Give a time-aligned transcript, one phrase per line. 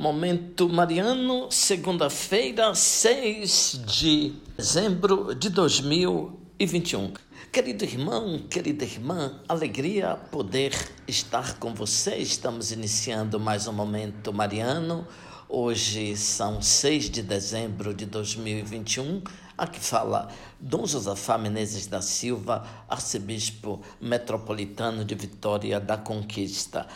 [0.00, 7.12] Momento Mariano, segunda-feira, 6 de dezembro de 2021.
[7.52, 10.72] Querido irmão, querida irmã, alegria poder
[11.06, 12.16] estar com você.
[12.16, 15.06] Estamos iniciando mais um Momento Mariano.
[15.46, 19.22] Hoje são 6 de dezembro de 2021.
[19.58, 26.86] Aqui fala Dom Josafá Menezes da Silva, arcebispo metropolitano de Vitória da Conquista.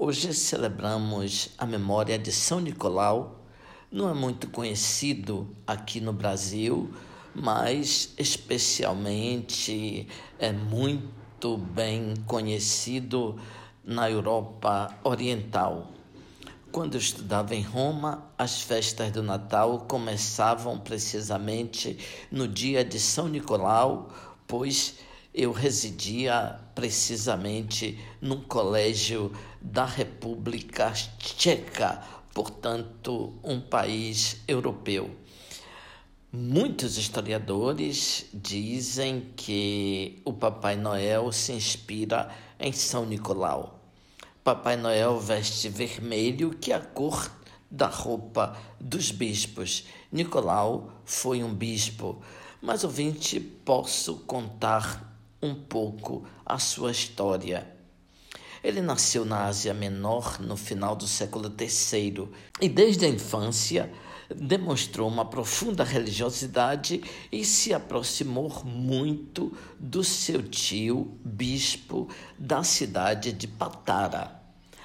[0.00, 3.44] Hoje celebramos a memória de São Nicolau.
[3.90, 6.88] Não é muito conhecido aqui no Brasil,
[7.34, 10.06] mas especialmente
[10.38, 13.40] é muito bem conhecido
[13.84, 15.90] na Europa Oriental.
[16.70, 21.98] Quando eu estudava em Roma, as festas do Natal começavam precisamente
[22.30, 24.10] no dia de São Nicolau,
[24.46, 24.94] pois
[25.38, 32.02] eu residia precisamente num colégio da República Tcheca,
[32.34, 35.08] portanto, um país europeu.
[36.32, 43.78] Muitos historiadores dizem que o Papai Noel se inspira em São Nicolau.
[44.42, 47.30] Papai Noel veste vermelho, que é a cor
[47.70, 49.84] da roupa dos bispos.
[50.10, 52.20] Nicolau foi um bispo,
[52.60, 55.08] mas ouvinte, posso contar
[55.42, 57.66] um pouco a sua história.
[58.62, 62.28] Ele nasceu na Ásia Menor no final do século III
[62.60, 63.90] e, desde a infância,
[64.34, 73.46] demonstrou uma profunda religiosidade e se aproximou muito do seu tio, bispo da cidade de
[73.46, 74.38] Patara.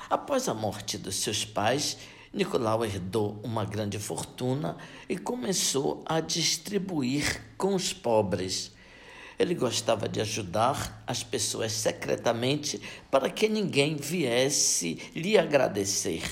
[0.10, 1.98] Após a morte dos seus pais,
[2.32, 4.78] Nicolau herdou uma grande fortuna
[5.10, 8.72] e começou a distribuir com os pobres.
[9.38, 16.24] Ele gostava de ajudar as pessoas secretamente para que ninguém viesse lhe agradecer.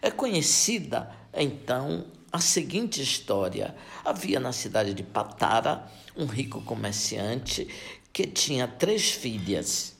[0.00, 5.86] É conhecida, então, a seguinte história: havia na cidade de Patara
[6.16, 7.68] um rico comerciante
[8.12, 9.96] que tinha três filhas.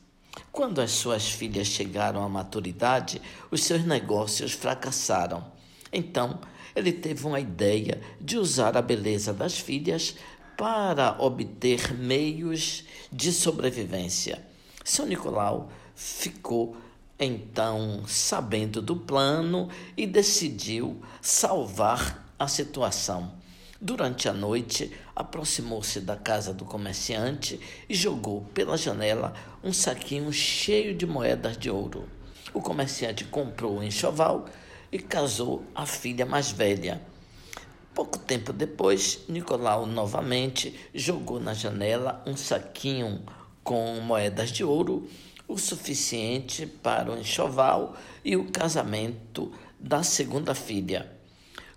[0.53, 3.21] Quando as suas filhas chegaram à maturidade,
[3.51, 5.53] os seus negócios fracassaram.
[5.93, 6.41] Então,
[6.75, 10.15] ele teve uma ideia de usar a beleza das filhas
[10.59, 12.83] para obter meios
[13.13, 14.45] de sobrevivência.
[14.85, 16.77] São Nicolau ficou
[17.17, 23.33] então sabendo do plano e decidiu salvar a situação.
[23.81, 30.93] Durante a noite, aproximou-se da casa do comerciante e jogou pela janela um saquinho cheio
[30.93, 32.09] de moedas de ouro.
[32.53, 34.47] O comerciante comprou o enxoval
[34.91, 37.01] e casou a filha mais velha.
[37.99, 43.25] Pouco tempo depois, Nicolau novamente jogou na janela um saquinho
[43.65, 45.09] com moedas de ouro,
[45.49, 51.11] o suficiente para o enxoval e o casamento da segunda filha.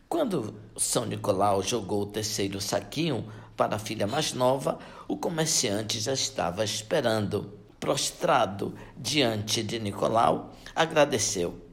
[0.08, 3.26] Quando São Nicolau jogou o terceiro saquinho
[3.58, 4.78] para a filha mais nova,
[5.08, 7.52] o comerciante já estava esperando.
[7.80, 11.71] Prostrado diante de Nicolau, agradeceu.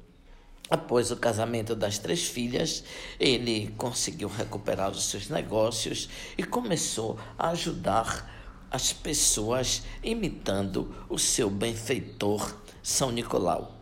[0.71, 2.85] Após o casamento das três filhas,
[3.19, 8.29] ele conseguiu recuperar os seus negócios e começou a ajudar
[8.71, 13.75] as pessoas imitando o seu benfeitor São Nicolau.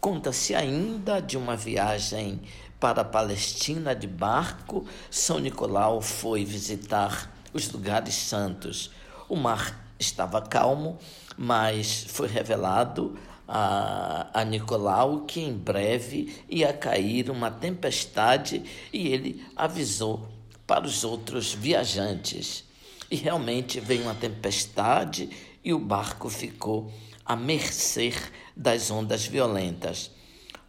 [0.00, 2.40] Conta-se ainda de uma viagem
[2.78, 4.86] para a Palestina de barco.
[5.10, 8.90] São Nicolau foi visitar os lugares santos.
[9.28, 10.98] O mar estava calmo,
[11.36, 19.42] mas foi revelado a, a Nicolau que em breve ia cair uma tempestade e ele
[19.56, 20.28] avisou
[20.66, 22.64] para os outros viajantes.
[23.10, 25.30] E realmente veio uma tempestade
[25.64, 26.92] e o barco ficou
[27.24, 28.12] à mercê
[28.54, 30.10] das ondas violentas.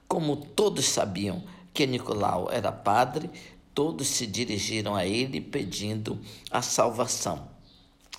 [0.07, 3.29] Como todos sabiam que Nicolau era padre,
[3.75, 6.17] todos se dirigiram a ele pedindo
[6.49, 7.49] a salvação.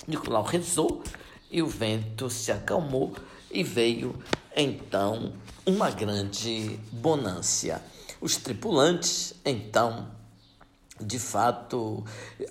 [0.07, 1.03] Nicolau rezou
[1.51, 3.15] e o vento se acalmou
[3.51, 4.15] e veio
[4.57, 5.33] então
[5.67, 7.83] uma grande bonância.
[8.21, 10.11] Os tripulantes, então,
[11.01, 12.05] de fato,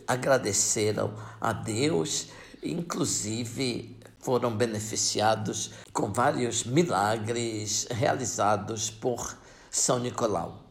[0.07, 2.27] agradeceram a Deus,
[2.63, 9.37] inclusive foram beneficiados com vários milagres realizados por
[9.71, 10.68] São Nicolau.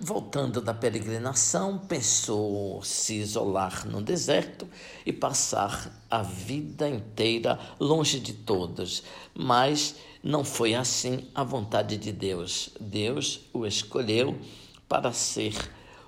[0.00, 4.68] Voltando da peregrinação, pensou se isolar no deserto
[5.04, 9.02] e passar a vida inteira longe de todos,
[9.34, 12.70] mas não foi assim a vontade de Deus.
[12.80, 14.38] Deus o escolheu
[14.88, 15.54] para ser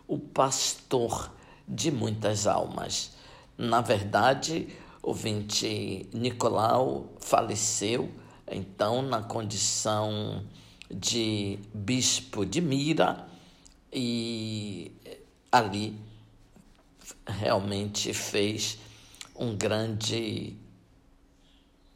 [0.07, 1.33] o pastor
[1.67, 3.13] de muitas almas.
[3.59, 4.69] Na verdade,
[5.03, 8.09] o vinte Nicolau faleceu
[8.51, 10.45] então na condição
[10.91, 13.29] de bispo de Mira
[13.93, 14.93] e
[15.51, 15.97] ali
[17.27, 18.79] realmente fez
[19.37, 20.57] um grande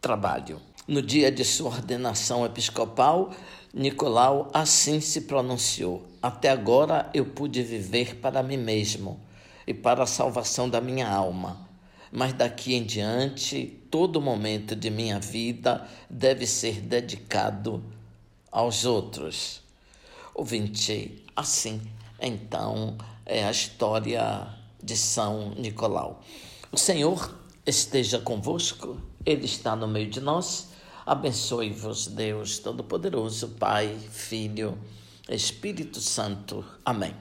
[0.00, 0.60] trabalho.
[0.86, 3.32] No dia de sua ordenação episcopal,
[3.72, 9.20] Nicolau assim se pronunciou: Até agora eu pude viver para mim mesmo
[9.66, 11.68] e para a salvação da minha alma.
[12.12, 17.82] Mas daqui em diante, todo momento de minha vida deve ser dedicado
[18.52, 19.63] aos outros.
[20.34, 21.80] Ouvinte, assim,
[22.20, 24.48] então, é a história
[24.82, 26.24] de São Nicolau.
[26.72, 30.70] O Senhor esteja convosco, Ele está no meio de nós.
[31.06, 34.76] Abençoe-vos, Deus Todo-Poderoso, Pai, Filho,
[35.28, 36.64] Espírito Santo.
[36.84, 37.14] Amém.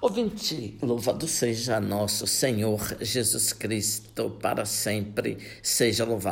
[0.00, 6.30] Ouvinte, louvado seja nosso Senhor Jesus Cristo, para sempre seja louvado.